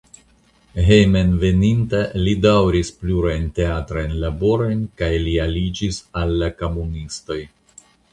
[0.85, 7.39] Hejmenveninta li daŭris plurajn teatrajn laborojn kaj li aliĝis al la komunistoj.